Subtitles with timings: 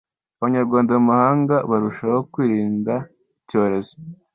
[0.37, 2.93] abanyarwanda mumahanga barushaho kwirimda
[3.41, 3.93] icyorezo